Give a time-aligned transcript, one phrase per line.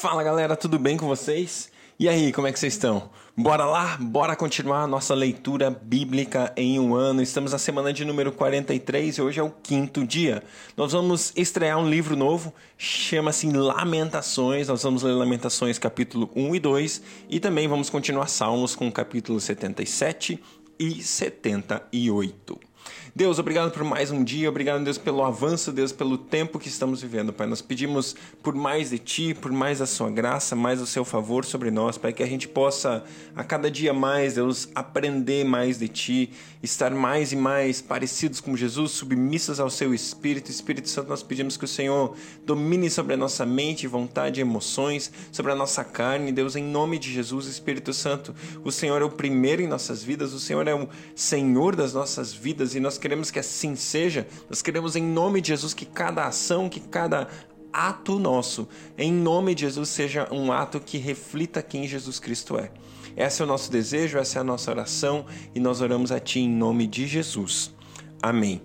[0.00, 1.70] Fala galera, tudo bem com vocês?
[1.98, 3.10] E aí, como é que vocês estão?
[3.36, 3.98] Bora lá?
[4.00, 7.20] Bora continuar a nossa leitura bíblica em um ano.
[7.20, 10.42] Estamos na semana de número 43 e hoje é o quinto dia.
[10.74, 14.68] Nós vamos estrear um livro novo, chama-se Lamentações.
[14.68, 19.38] Nós vamos ler Lamentações capítulo 1 e 2 e também vamos continuar Salmos com capítulo
[19.38, 20.42] 77
[20.78, 22.69] e 78.
[23.14, 27.02] Deus, obrigado por mais um dia, obrigado, Deus, pelo avanço, Deus, pelo tempo que estamos
[27.02, 27.46] vivendo, Pai.
[27.46, 31.44] Nós pedimos por mais de Ti, por mais da Sua graça, mais do Seu favor
[31.44, 33.02] sobre nós, Pai, que a gente possa
[33.34, 36.30] a cada dia mais, Deus, aprender mais de Ti,
[36.62, 40.50] estar mais e mais parecidos com Jesus, submissos ao Seu Espírito.
[40.50, 42.14] Espírito Santo, nós pedimos que o Senhor
[42.46, 46.96] domine sobre a nossa mente, vontade e emoções, sobre a nossa carne, Deus, em nome
[46.96, 48.34] de Jesus, Espírito Santo,
[48.64, 52.32] o Senhor é o primeiro em nossas vidas, o Senhor é o Senhor das nossas
[52.32, 54.26] vidas e nós queremos que assim seja.
[54.48, 57.28] Nós queremos, em nome de Jesus, que cada ação, que cada
[57.72, 62.70] ato nosso, em nome de Jesus, seja um ato que reflita quem Jesus Cristo é.
[63.16, 66.40] Esse é o nosso desejo, essa é a nossa oração e nós oramos a Ti
[66.40, 67.74] em nome de Jesus.
[68.22, 68.60] Amém.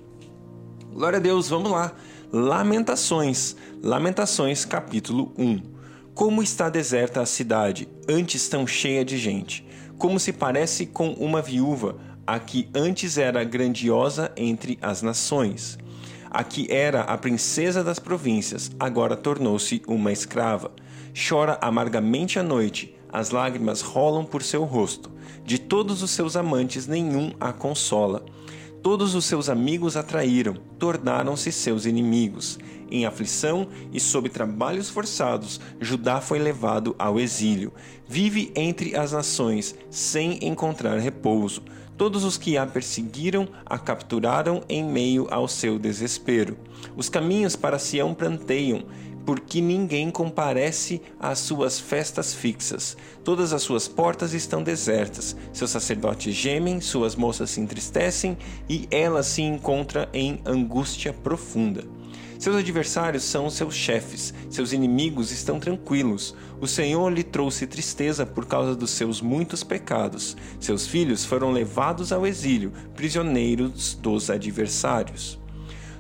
[0.94, 1.94] Glória a Deus, vamos lá.
[2.32, 5.62] Lamentações, Lamentações, capítulo 1.
[6.14, 9.66] Como está deserta a cidade, antes tão cheia de gente,
[9.98, 15.78] como se parece com uma viúva a que antes era grandiosa entre as nações.
[16.30, 20.72] A que era a princesa das províncias, agora tornou-se uma escrava.
[21.14, 25.10] Chora amargamente à noite, as lágrimas rolam por seu rosto.
[25.46, 28.26] De todos os seus amantes, nenhum a consola.
[28.82, 32.60] Todos os seus amigos a traíram, tornaram-se seus inimigos.
[32.92, 37.74] Em aflição e sob trabalhos forçados, Judá foi levado ao exílio.
[38.08, 41.64] Vive entre as nações, sem encontrar repouso.
[41.98, 46.58] Todos os que a perseguiram a capturaram em meio ao seu desespero.
[46.96, 48.84] Os caminhos para Sião pranteiam,
[49.26, 52.98] porque ninguém comparece às suas festas fixas.
[53.24, 55.38] Todas as suas portas estão desertas.
[55.54, 58.38] Seus sacerdotes gemem, suas moças se entristecem
[58.70, 61.84] e ela se encontra em angústia profunda.
[62.38, 66.36] Seus adversários são seus chefes, seus inimigos estão tranquilos.
[66.60, 70.36] O Senhor lhe trouxe tristeza por causa dos seus muitos pecados.
[70.60, 75.40] Seus filhos foram levados ao exílio, prisioneiros dos adversários.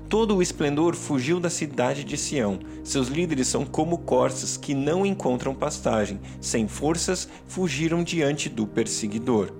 [0.07, 2.59] Todo o esplendor fugiu da cidade de Sião.
[2.83, 6.19] Seus líderes são como corças que não encontram pastagem.
[6.39, 9.51] Sem forças, fugiram diante do perseguidor.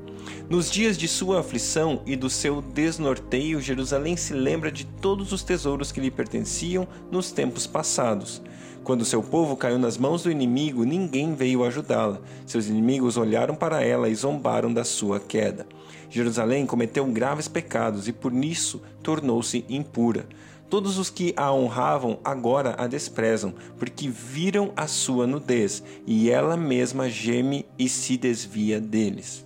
[0.47, 5.41] Nos dias de sua aflição e do seu desnorteio, Jerusalém se lembra de todos os
[5.41, 8.43] tesouros que lhe pertenciam nos tempos passados.
[8.83, 12.21] Quando seu povo caiu nas mãos do inimigo, ninguém veio ajudá-la.
[12.45, 15.65] Seus inimigos olharam para ela e zombaram da sua queda.
[16.11, 20.27] Jerusalém cometeu graves pecados e por nisso tornou-se impura.
[20.69, 26.55] Todos os que a honravam agora a desprezam, porque viram a sua nudez, e ela
[26.55, 29.44] mesma geme e se desvia deles.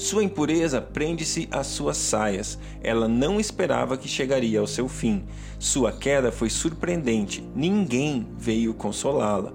[0.00, 2.58] Sua impureza prende-se às suas saias.
[2.82, 5.24] Ela não esperava que chegaria ao seu fim.
[5.58, 7.46] Sua queda foi surpreendente.
[7.54, 9.52] Ninguém veio consolá-la.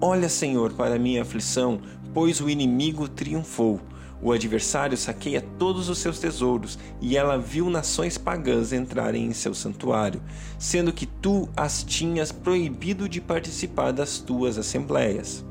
[0.00, 1.80] Olha, Senhor, para minha aflição,
[2.14, 3.80] pois o inimigo triunfou.
[4.22, 9.52] O adversário saqueia todos os seus tesouros, e ela viu nações pagãs entrarem em seu
[9.52, 10.22] santuário,
[10.60, 15.44] sendo que tu as tinhas proibido de participar das tuas assembleias.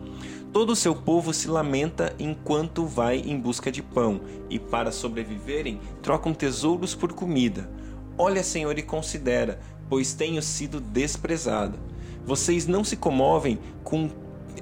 [0.57, 4.19] Todo o seu povo se lamenta enquanto vai em busca de pão,
[4.49, 7.69] e para sobreviverem trocam tesouros por comida.
[8.17, 11.77] Olha, Senhor, e considera, pois tenho sido desprezada.
[12.25, 14.09] Vocês não se comovem com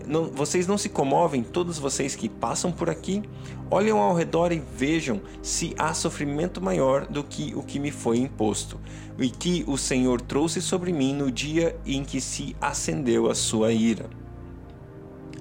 [0.05, 3.23] não, vocês não se comovem, todos vocês que passam por aqui?
[3.72, 8.17] Olhem ao redor e vejam se há sofrimento maior do que o que me foi
[8.17, 8.81] imposto,
[9.17, 13.72] e que o Senhor trouxe sobre mim no dia em que se acendeu a sua
[13.72, 14.24] ira.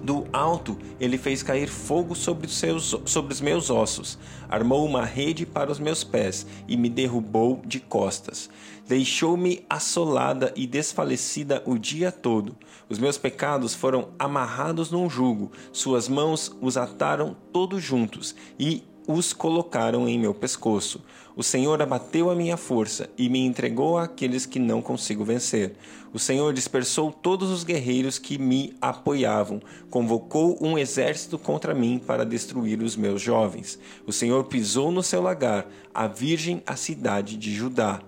[0.05, 4.19] Do alto ele fez cair fogo sobre os, seus, sobre os meus ossos,
[4.51, 8.51] armou uma rede para os meus pés e me derrubou de costas.
[8.87, 12.55] Deixou-me assolada e desfalecida o dia todo.
[12.87, 19.33] Os meus pecados foram amarrados num jugo, suas mãos os ataram todos juntos e os
[19.33, 21.01] colocaram em meu pescoço.
[21.37, 25.75] O Senhor abateu a minha força e me entregou àqueles que não consigo vencer.
[26.13, 29.61] O Senhor dispersou todos os guerreiros que me apoiavam,
[29.91, 33.79] convocou um exército contra mim para destruir os meus jovens.
[34.07, 38.01] O Senhor pisou no seu lagar, a virgem, a cidade de Judá.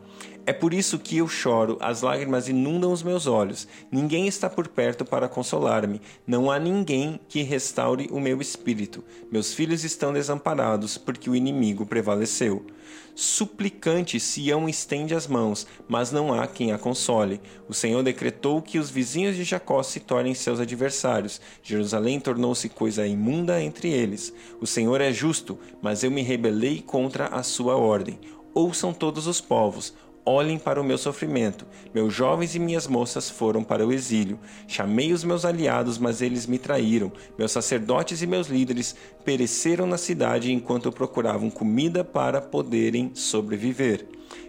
[0.49, 3.67] É por isso que eu choro, as lágrimas inundam os meus olhos.
[3.91, 6.01] Ninguém está por perto para consolar-me.
[6.25, 9.03] Não há ninguém que restaure o meu espírito.
[9.29, 12.65] Meus filhos estão desamparados, porque o inimigo prevaleceu.
[13.13, 17.41] Suplicante Sião estende as mãos, mas não há quem a console.
[17.69, 21.41] O Senhor decretou que os vizinhos de Jacó se tornem seus adversários.
[21.61, 24.33] Jerusalém tornou-se coisa imunda entre eles.
[24.61, 28.21] O Senhor é justo, mas eu me rebelei contra a sua ordem.
[28.55, 29.93] Ouçam todos os povos,
[30.27, 31.65] olhem para o meu sofrimento.
[31.95, 34.39] Meus jovens e minhas moças foram para o exílio.
[34.67, 37.13] Chamei os meus aliados, mas eles me traíram.
[37.39, 44.07] Meus sacerdotes e meus líderes pereceram na cidade enquanto procuravam comida para poderem sobreviver.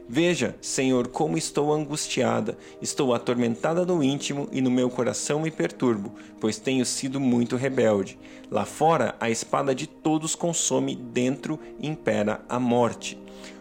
[0.09, 6.13] Veja, Senhor, como estou angustiada, estou atormentada no íntimo e no meu coração me perturbo,
[6.39, 8.18] pois tenho sido muito rebelde.
[8.50, 13.19] Lá fora, a espada de todos consome, dentro impera a morte.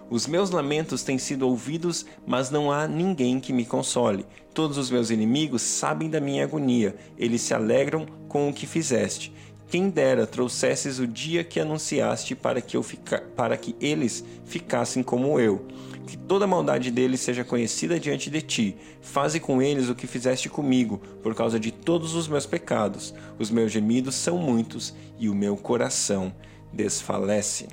[0.08, 4.25] Os meus lamentos têm sido ouvidos, mas não há ninguém que me console.
[4.55, 9.32] Todos os meus inimigos sabem da minha agonia, eles se alegram com o que fizeste.
[9.69, 13.19] Quem dera trouxesses o dia que anunciaste para que, eu fica...
[13.35, 15.67] para que eles ficassem como eu.
[16.06, 18.76] Que toda maldade deles seja conhecida diante de ti.
[19.00, 23.12] Faze com eles o que fizeste comigo, por causa de todos os meus pecados.
[23.41, 26.32] Os meus gemidos são muitos e o meu coração
[26.73, 27.67] desfalece.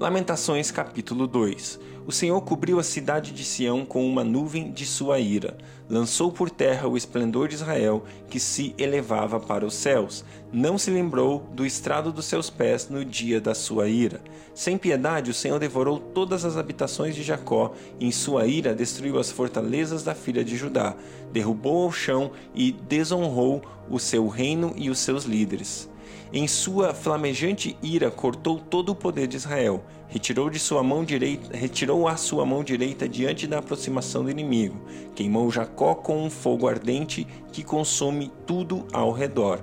[0.00, 5.18] Lamentações capítulo 2 O Senhor cobriu a cidade de Sião com uma nuvem de sua
[5.20, 5.58] ira,
[5.90, 10.24] lançou por terra o esplendor de Israel, que se elevava para os céus.
[10.50, 14.22] Não se lembrou do estrado dos seus pés no dia da sua ira.
[14.54, 19.18] Sem piedade, o Senhor devorou todas as habitações de Jacó, e em sua ira destruiu
[19.18, 20.96] as fortalezas da filha de Judá,
[21.30, 23.60] derrubou ao chão e desonrou
[23.90, 25.90] o seu reino e os seus líderes.
[26.32, 31.56] Em sua flamejante ira cortou todo o poder de Israel, retirou de sua mão direita,
[31.56, 34.80] retirou a sua mão direita diante da aproximação do inimigo,
[35.16, 39.60] queimou Jacó com um fogo ardente que consome tudo ao redor.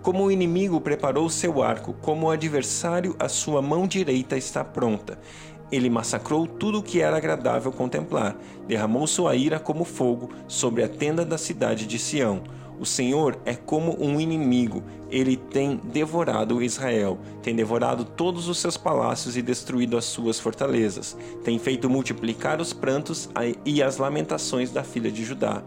[0.00, 5.18] Como o inimigo preparou seu arco, como o adversário, a sua mão direita está pronta.
[5.70, 8.34] Ele massacrou tudo o que era agradável contemplar,
[8.66, 12.42] derramou sua ira como fogo sobre a tenda da cidade de Sião.
[12.80, 18.76] O Senhor é como um inimigo, ele tem devorado Israel, tem devorado todos os seus
[18.76, 23.28] palácios e destruído as suas fortalezas, tem feito multiplicar os prantos
[23.64, 25.62] e as lamentações da filha de Judá.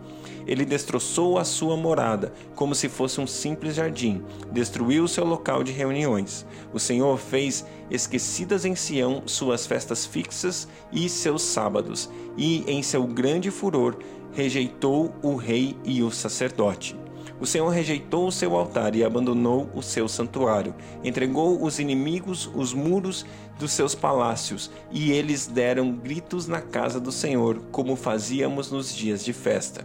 [0.48, 5.64] Ele destroçou a sua morada, como se fosse um simples jardim, destruiu o seu local
[5.64, 6.46] de reuniões.
[6.74, 13.06] O Senhor fez esquecidas em Sião suas festas fixas e seus sábados, e em seu
[13.06, 13.98] grande furor
[14.32, 17.01] rejeitou o rei e o sacerdote.
[17.42, 20.76] O Senhor rejeitou o seu altar e abandonou o seu santuário.
[21.04, 23.26] Entregou os inimigos os muros
[23.58, 29.26] dos seus palácios, e eles deram gritos na casa do Senhor, como fazíamos nos dias
[29.26, 29.84] de festa.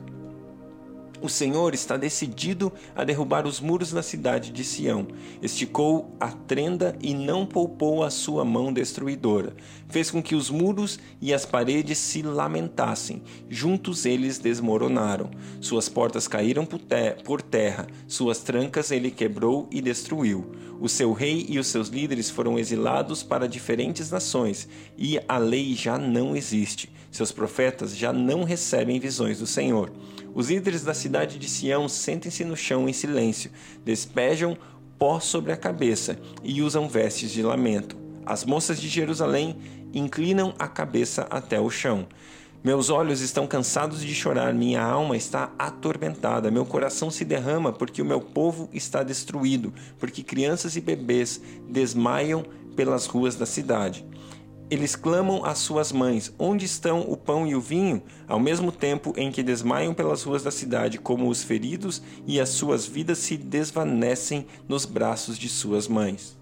[1.20, 5.06] O Senhor está decidido a derrubar os muros da cidade de Sião.
[5.40, 9.54] Esticou a trenda e não poupou a sua mão destruidora.
[9.88, 13.22] Fez com que os muros e as paredes se lamentassem.
[13.48, 15.30] Juntos eles desmoronaram.
[15.60, 20.52] Suas portas caíram por terra, suas trancas ele quebrou e destruiu.
[20.78, 25.74] O seu rei e os seus líderes foram exilados para diferentes nações, e a lei
[25.74, 26.90] já não existe.
[27.10, 29.90] Seus profetas já não recebem visões do Senhor.
[30.34, 33.52] Os líderes da cidade de Sião sentem-se no chão em silêncio,
[33.84, 34.58] despejam
[34.98, 37.96] pó sobre a cabeça e usam vestes de lamento.
[38.24, 39.56] As moças de Jerusalém
[39.94, 42.08] inclinam a cabeça até o chão.
[42.64, 48.02] Meus olhos estão cansados de chorar, minha alma está atormentada, meu coração se derrama porque
[48.02, 54.04] o meu povo está destruído, porque crianças e bebês desmaiam pelas ruas da cidade.
[54.68, 58.02] Eles clamam às suas mães: Onde estão o pão e o vinho?
[58.26, 62.48] Ao mesmo tempo em que desmaiam pelas ruas da cidade, como os feridos, e as
[62.48, 66.36] suas vidas se desvanecem nos braços de suas mães.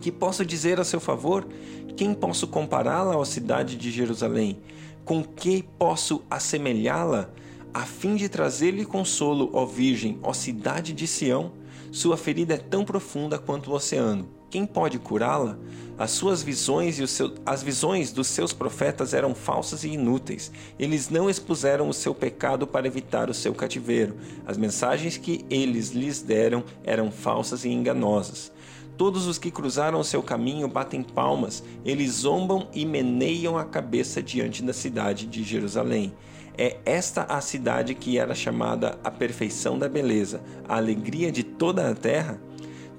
[0.00, 1.48] Que posso dizer a seu favor?
[1.96, 4.60] Quem posso compará-la à cidade de Jerusalém?
[5.04, 7.28] Com que posso assemelhá-la?
[7.74, 11.52] A fim de trazer-lhe consolo, ó Virgem, ó cidade de Sião?
[11.90, 15.56] Sua ferida é tão profunda quanto o oceano quem pode curá-la?
[15.96, 20.50] As suas visões e seu, as visões dos seus profetas eram falsas e inúteis.
[20.78, 24.16] Eles não expuseram o seu pecado para evitar o seu cativeiro.
[24.44, 28.50] As mensagens que eles lhes deram eram falsas e enganosas.
[28.96, 34.22] Todos os que cruzaram o seu caminho batem palmas, eles zombam e meneiam a cabeça
[34.22, 36.12] diante da cidade de Jerusalém.
[36.58, 41.88] É esta a cidade que era chamada a perfeição da beleza, a alegria de toda
[41.88, 42.40] a terra?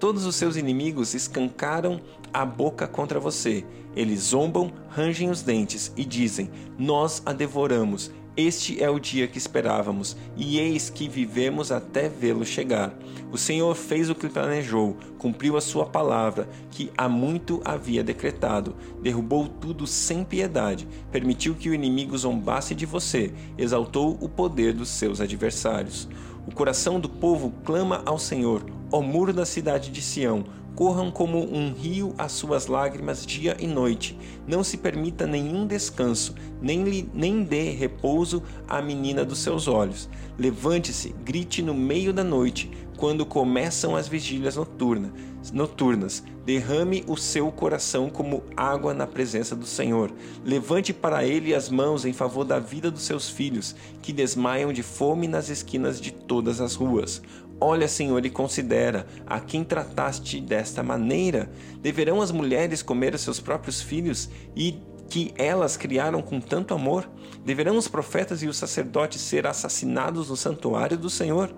[0.01, 2.01] Todos os seus inimigos escancaram
[2.33, 3.63] a boca contra você.
[3.95, 8.09] Eles zombam, rangem os dentes e dizem: Nós a devoramos.
[8.35, 12.97] Este é o dia que esperávamos, e eis que vivemos até vê-lo chegar.
[13.31, 18.75] O Senhor fez o que planejou, cumpriu a sua palavra, que há muito havia decretado,
[19.03, 24.89] derrubou tudo sem piedade, permitiu que o inimigo zombasse de você, exaltou o poder dos
[24.89, 26.09] seus adversários.
[26.47, 30.43] O coração do povo clama ao Senhor, ó muro da cidade de Sião,
[30.75, 34.17] corram como um rio as suas lágrimas dia e noite.
[34.47, 40.09] Não se permita nenhum descanso, nem, lhe, nem dê repouso à menina dos seus olhos.
[40.37, 45.11] Levante-se, grite no meio da noite, quando começam as vigílias noturna,
[45.51, 46.23] noturnas.
[46.45, 50.11] Derrame o seu coração como água na presença do Senhor.
[50.43, 54.81] Levante para ele as mãos em favor da vida dos seus filhos, que desmaiam de
[54.81, 57.21] fome nas esquinas de todas as ruas.
[57.63, 61.47] Olha, Senhor, e considera a quem trataste desta maneira.
[61.79, 67.07] Deverão as mulheres comer os seus próprios filhos e que elas criaram com tanto amor?
[67.45, 71.53] Deverão os profetas e os sacerdotes ser assassinados no santuário do Senhor?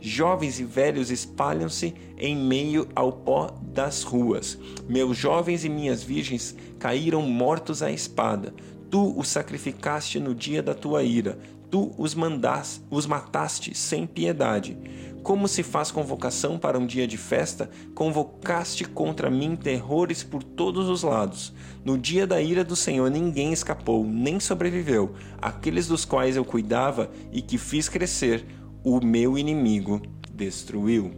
[0.00, 4.56] Jovens e velhos espalham-se em meio ao pó das ruas.
[4.88, 8.54] Meus jovens e minhas virgens caíram mortos à espada.
[8.88, 11.36] Tu os sacrificaste no dia da tua ira.
[11.70, 14.76] Tu os mandaste, os mataste sem piedade.
[15.22, 20.88] Como se faz convocação para um dia de festa, convocaste contra mim terrores por todos
[20.88, 21.52] os lados.
[21.84, 25.14] No dia da ira do Senhor ninguém escapou, nem sobreviveu.
[25.42, 28.46] Aqueles dos quais eu cuidava e que fiz crescer,
[28.82, 30.00] o meu inimigo
[30.32, 31.12] destruiu.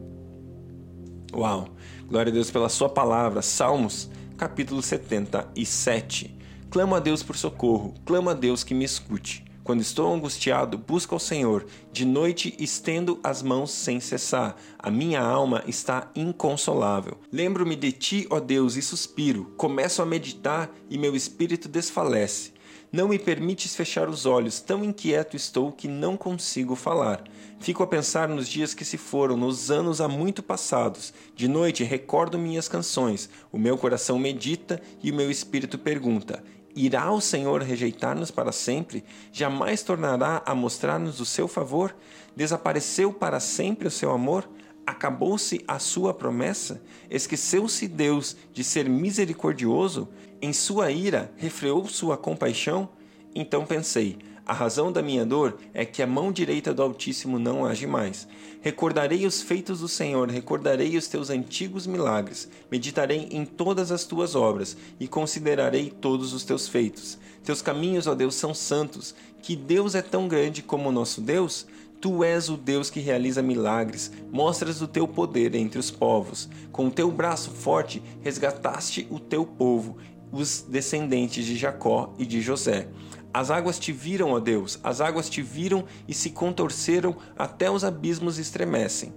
[1.32, 1.68] Uau!
[2.08, 3.40] Glória a Deus pela Sua palavra.
[3.40, 6.36] Salmos, capítulo 77.
[6.68, 9.44] Clamo a Deus por socorro, clamo a Deus que me escute.
[9.70, 11.64] Quando estou angustiado, busco ao Senhor.
[11.92, 14.56] De noite estendo as mãos sem cessar.
[14.76, 17.16] A minha alma está inconsolável.
[17.30, 19.44] Lembro-me de ti, ó Deus, e suspiro.
[19.56, 22.52] Começo a meditar e meu espírito desfalece.
[22.90, 27.22] Não me permites fechar os olhos, tão inquieto estou que não consigo falar.
[27.60, 31.14] Fico a pensar nos dias que se foram, nos anos há muito passados.
[31.36, 36.42] De noite recordo minhas canções, o meu coração medita e o meu espírito pergunta:
[36.74, 39.04] Irá o Senhor rejeitar-nos para sempre?
[39.32, 41.94] Jamais tornará a mostrar-nos o seu favor?
[42.36, 44.48] Desapareceu para sempre o seu amor?
[44.86, 46.82] Acabou-se a sua promessa?
[47.08, 50.08] Esqueceu-se Deus de ser misericordioso?
[50.40, 52.88] Em sua ira refreou sua compaixão?
[53.34, 54.18] Então pensei:
[54.50, 58.26] a razão da minha dor é que a mão direita do Altíssimo não age mais.
[58.60, 64.34] Recordarei os feitos do Senhor, recordarei os teus antigos milagres, meditarei em todas as tuas
[64.34, 67.16] obras e considerarei todos os teus feitos.
[67.44, 69.14] Teus caminhos, ó Deus, são santos.
[69.40, 71.64] Que Deus é tão grande como o nosso Deus?
[72.00, 76.48] Tu és o Deus que realiza milagres, mostras o teu poder entre os povos.
[76.72, 79.96] Com o teu braço forte resgataste o teu povo,
[80.32, 82.88] os descendentes de Jacó e de José.
[83.32, 87.84] As águas te viram, ó Deus, as águas te viram e se contorceram, até os
[87.84, 89.12] abismos estremecem.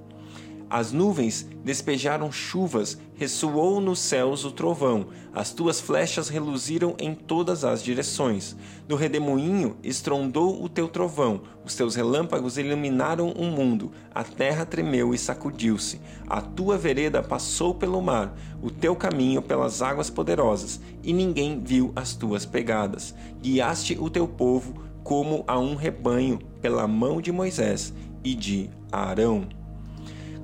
[0.73, 7.63] As nuvens despejaram chuvas, ressoou nos céus o trovão, as tuas flechas reluziram em todas
[7.63, 8.55] as direções.
[8.87, 15.13] Do redemoinho estrondou o teu trovão, os teus relâmpagos iluminaram o mundo, a terra tremeu
[15.13, 16.01] e sacudiu-se.
[16.27, 21.91] A tua vereda passou pelo mar, o teu caminho pelas águas poderosas, e ninguém viu
[21.95, 23.13] as tuas pegadas.
[23.39, 29.47] Guiaste o teu povo como a um rebanho pela mão de Moisés e de Arão.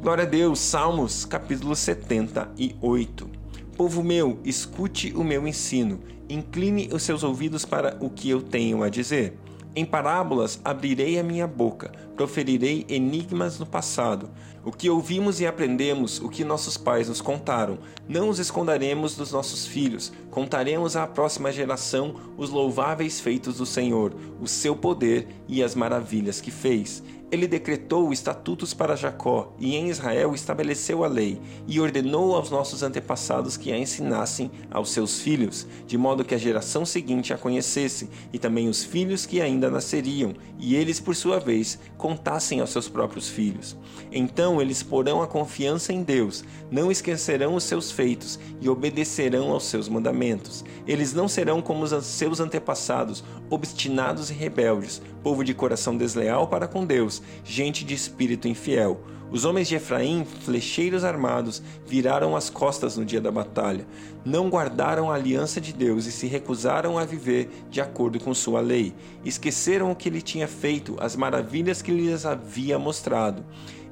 [0.01, 3.29] Glória a Deus, Salmos capítulo 78.
[3.75, 8.82] Povo meu, escute o meu ensino, incline os seus ouvidos para o que eu tenho
[8.82, 9.38] a dizer.
[9.75, 14.29] Em parábolas abrirei a minha boca, proferirei enigmas no passado.
[14.63, 17.77] O que ouvimos e aprendemos, o que nossos pais nos contaram,
[18.08, 20.13] não os esconderemos dos nossos filhos.
[20.32, 26.41] Contaremos à próxima geração os louváveis feitos do Senhor, o seu poder e as maravilhas
[26.41, 27.03] que fez.
[27.31, 32.81] Ele decretou estatutos para Jacó e em Israel estabeleceu a lei e ordenou aos nossos
[32.81, 38.09] antepassados que a ensinassem aos seus filhos, de modo que a geração seguinte a conhecesse
[38.33, 42.89] e também os filhos que ainda nasceriam, e eles, por sua vez, contassem aos seus
[42.89, 43.77] próprios filhos.
[44.12, 49.65] Então eles porão a confiança em Deus, não esquecerão os seus feitos e obedecerão aos
[49.65, 50.65] seus mandamentos.
[50.88, 56.67] Eles não serão como os seus antepassados, obstinados e rebeldes, povo de coração desleal para
[56.67, 59.02] com Deus, gente de espírito infiel.
[59.32, 63.86] Os homens de Efraim, flecheiros armados, viraram as costas no dia da batalha.
[64.26, 68.60] Não guardaram a aliança de Deus e se recusaram a viver de acordo com sua
[68.60, 68.92] lei.
[69.24, 73.46] Esqueceram o que ele tinha feito, as maravilhas que lhes havia mostrado.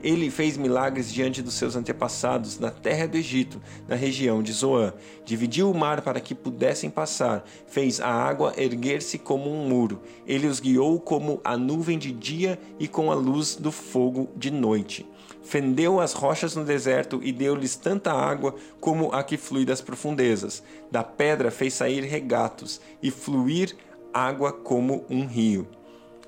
[0.03, 4.93] Ele fez milagres diante dos seus antepassados na terra do Egito, na região de Zoã.
[5.25, 10.01] Dividiu o mar para que pudessem passar, fez a água erguer-se como um muro.
[10.25, 14.51] Ele os guiou como a nuvem de dia e com a luz do fogo de
[14.51, 15.05] noite.
[15.41, 20.61] Fendeu as rochas no deserto e deu-lhes tanta água como a que flui das profundezas.
[20.91, 23.75] Da pedra fez sair regatos e fluir
[24.13, 25.67] água como um rio.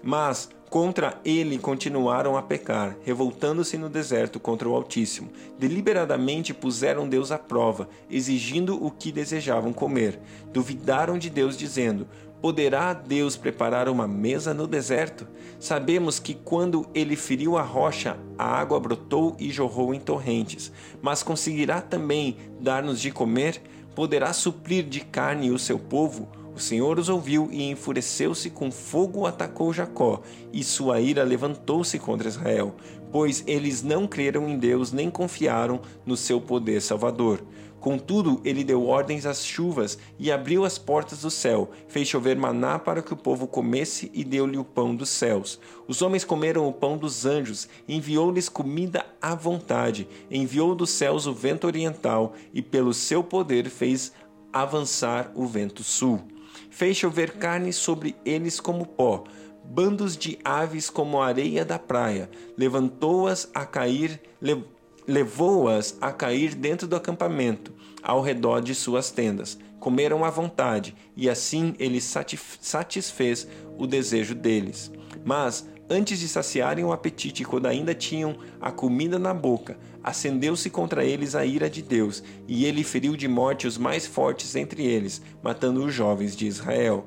[0.01, 5.31] Mas Contra ele continuaram a pecar, revoltando-se no deserto contra o Altíssimo.
[5.57, 10.19] Deliberadamente puseram Deus à prova, exigindo o que desejavam comer.
[10.53, 12.07] Duvidaram de Deus, dizendo:
[12.39, 15.27] Poderá Deus preparar uma mesa no deserto?
[15.59, 20.71] Sabemos que quando ele feriu a rocha, a água brotou e jorrou em torrentes.
[21.01, 23.59] Mas conseguirá também dar-nos de comer?
[23.95, 26.29] Poderá suprir de carne o seu povo?
[26.59, 32.27] O Senhor os ouviu e enfureceu-se com fogo atacou Jacó, e sua ira levantou-se contra
[32.27, 32.75] Israel,
[33.13, 37.41] pois eles não creram em Deus nem confiaram no seu poder salvador.
[37.79, 42.77] Contudo, ele deu ordens às chuvas e abriu as portas do céu, fez chover maná
[42.77, 45.61] para que o povo comesse e deu-lhe o pão dos céus.
[45.87, 51.33] Os homens comeram o pão dos anjos, enviou-lhes comida à vontade, enviou dos céus o
[51.33, 54.11] vento oriental e pelo seu poder fez
[54.51, 56.21] avançar o vento sul
[56.69, 59.23] fez chover carne sobre eles como pó,
[59.63, 64.63] bandos de aves como a areia da praia, levantou-as a cair, le,
[65.07, 69.57] levou-as a cair dentro do acampamento, ao redor de suas tendas.
[69.79, 73.47] Comeram à vontade, e assim ele satisfez
[73.77, 74.91] o desejo deles.
[75.23, 81.03] Mas Antes de saciarem o apetite, quando ainda tinham a comida na boca, acendeu-se contra
[81.03, 85.19] eles a ira de Deus, e ele feriu de morte os mais fortes entre eles,
[85.41, 87.05] matando os jovens de Israel.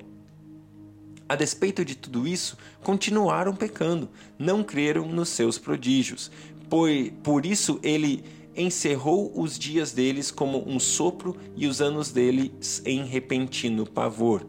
[1.29, 6.31] A despeito de tudo isso, continuaram pecando, não creram nos seus prodígios.
[6.69, 6.89] Por,
[7.23, 8.25] por isso ele
[8.57, 14.45] encerrou os dias deles como um sopro e os anos deles em repentino pavor.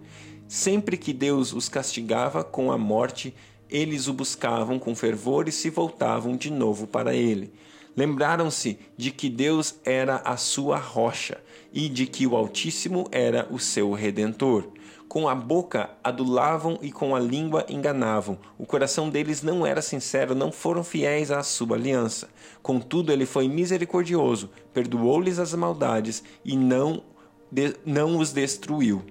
[0.47, 3.33] Sempre que Deus os castigava com a morte,
[3.73, 7.51] eles o buscavam com fervor e se voltavam de novo para ele.
[7.97, 11.41] Lembraram-se de que Deus era a sua rocha
[11.73, 14.69] e de que o Altíssimo era o seu redentor.
[15.07, 18.37] Com a boca adulavam e com a língua enganavam.
[18.59, 22.29] O coração deles não era sincero, não foram fiéis à sua aliança.
[22.61, 27.03] Contudo, ele foi misericordioso, perdoou-lhes as maldades e não,
[27.51, 29.03] de, não os destruiu.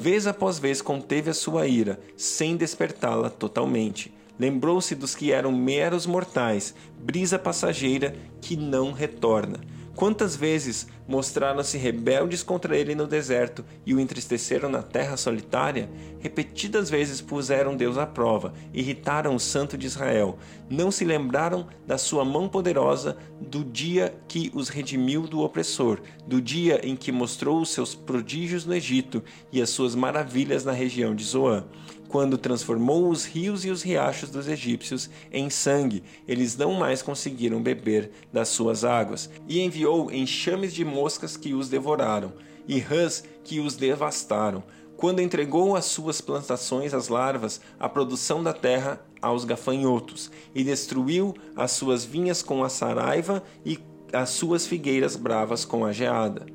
[0.00, 4.14] Vez após vez conteve a sua ira, sem despertá-la totalmente.
[4.38, 9.58] Lembrou-se dos que eram meros mortais, brisa passageira que não retorna.
[9.96, 15.88] Quantas vezes mostraram-se rebeldes contra ele no deserto e o entristeceram na terra solitária?
[16.20, 20.38] Repetidas vezes puseram Deus à prova, irritaram o Santo de Israel.
[20.68, 26.42] Não se lembraram da sua mão poderosa do dia que os redimiu do opressor, do
[26.42, 31.14] dia em que mostrou os seus prodígios no Egito e as suas maravilhas na região
[31.14, 31.64] de Zoã
[32.08, 37.62] quando transformou os rios e os riachos dos egípcios em sangue, eles não mais conseguiram
[37.62, 42.32] beber das suas águas, e enviou enxames de moscas que os devoraram,
[42.66, 44.64] e rãs que os devastaram.
[44.96, 51.34] Quando entregou as suas plantações às larvas, a produção da terra aos gafanhotos, e destruiu
[51.54, 53.78] as suas vinhas com a saraiva e
[54.12, 56.46] as suas figueiras bravas com a geada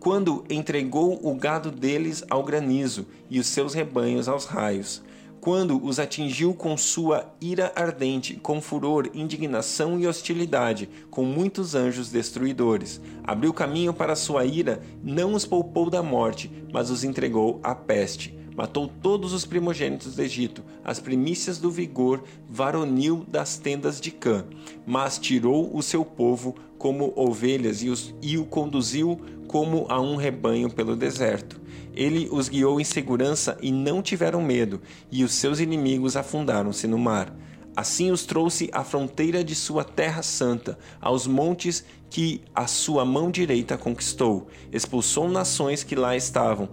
[0.00, 5.02] quando entregou o gado deles ao granizo e os seus rebanhos aos raios,
[5.40, 12.10] quando os atingiu com sua ira ardente, com furor, indignação e hostilidade, com muitos anjos
[12.10, 13.00] destruidores.
[13.24, 18.38] Abriu caminho para sua ira, não os poupou da morte, mas os entregou à peste.
[18.54, 24.44] Matou todos os primogênitos do Egito, as primícias do vigor varonil das tendas de Cã,
[24.86, 30.16] mas tirou o seu povo como ovelhas e, os, e o conduziu como a um
[30.16, 31.59] rebanho pelo deserto.
[31.94, 36.98] Ele os guiou em segurança e não tiveram medo, e os seus inimigos afundaram-se no
[36.98, 37.34] mar.
[37.74, 43.30] Assim os trouxe à fronteira de sua terra santa, aos montes que a sua mão
[43.30, 44.48] direita conquistou.
[44.72, 46.68] Expulsou nações que lá estavam,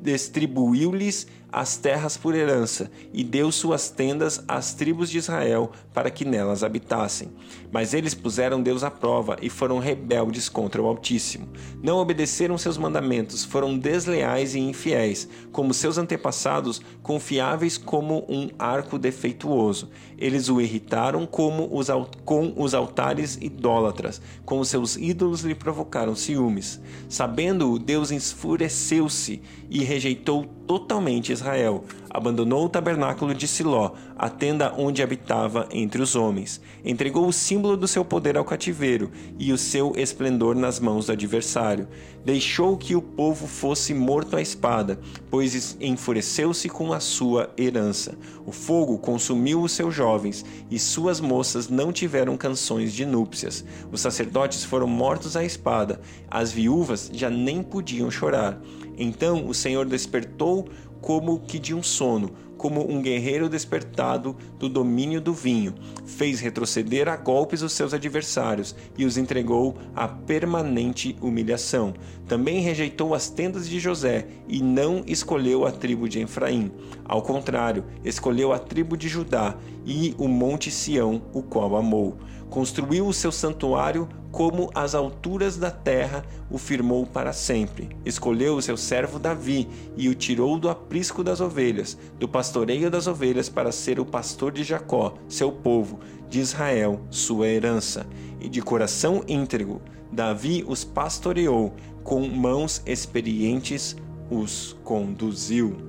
[0.00, 6.24] distribuiu-lhes as terras por herança e deu suas tendas às tribos de Israel para que
[6.24, 7.32] nelas habitassem.
[7.72, 11.48] Mas eles puseram Deus à prova e foram rebeldes contra o Altíssimo.
[11.82, 18.98] Não obedeceram seus mandamentos, foram desleais e infiéis, como seus antepassados, confiáveis como um arco
[18.98, 19.90] defeituoso.
[20.18, 21.88] Eles o irritaram como os,
[22.24, 26.80] com os altares idólatras, com os seus ídolos lhe provocaram ciúmes.
[27.08, 31.84] Sabendo-o, Deus enfureceu-se e rejeitou totalmente Israel.
[32.10, 36.60] Abandonou o tabernáculo de Siló, a tenda onde habitava entre os homens.
[36.84, 41.12] Entregou o símbolo do seu poder ao cativeiro e o seu esplendor nas mãos do
[41.12, 41.86] adversário.
[42.24, 44.98] Deixou que o povo fosse morto à espada,
[45.30, 48.16] pois enfureceu-se com a sua herança.
[48.46, 53.64] O fogo consumiu os seus jovens e suas moças não tiveram canções de núpcias.
[53.92, 58.60] Os sacerdotes foram mortos à espada, as viúvas já nem podiam chorar.
[58.96, 60.68] Então o Senhor despertou
[61.00, 65.74] como que de um sono, como um guerreiro despertado do domínio do vinho.
[66.06, 71.94] Fez retroceder a golpes os seus adversários e os entregou à permanente humilhação.
[72.26, 76.70] Também rejeitou as tendas de José e não escolheu a tribo de Efraim.
[77.04, 82.16] Ao contrário, escolheu a tribo de Judá e o monte Sião, o qual amou.
[82.50, 87.88] Construiu o seu santuário como as alturas da terra o firmou para sempre.
[88.04, 93.06] Escolheu o seu servo Davi e o tirou do aprisco das ovelhas, do pastoreio das
[93.06, 98.06] ovelhas, para ser o pastor de Jacó, seu povo, de Israel, sua herança.
[98.40, 99.80] E de coração íntegro,
[100.12, 103.96] Davi os pastoreou, com mãos experientes
[104.30, 105.87] os conduziu.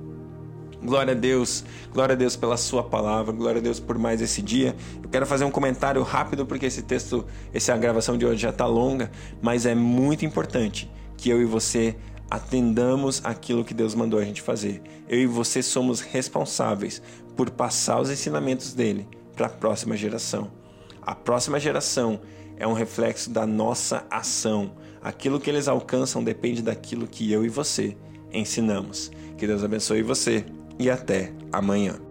[0.82, 1.62] Glória a Deus,
[1.92, 4.74] glória a Deus pela Sua palavra, glória a Deus por mais esse dia.
[5.02, 8.64] Eu quero fazer um comentário rápido porque esse texto, essa gravação de hoje já está
[8.64, 9.10] longa,
[9.42, 11.96] mas é muito importante que eu e você
[12.30, 14.80] atendamos aquilo que Deus mandou a gente fazer.
[15.06, 17.02] Eu e você somos responsáveis
[17.36, 20.50] por passar os ensinamentos dele para a próxima geração.
[21.02, 22.20] A próxima geração
[22.56, 24.72] é um reflexo da nossa ação.
[25.02, 27.96] Aquilo que eles alcançam depende daquilo que eu e você
[28.32, 29.10] ensinamos.
[29.36, 30.44] Que Deus abençoe você
[30.80, 32.09] e até amanhã.